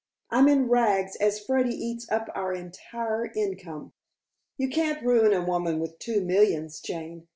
[0.31, 3.93] I'm in rags, as Freddy eats up our entire income."
[4.57, 7.27] "You can't ruin a woman with two millions, Jane.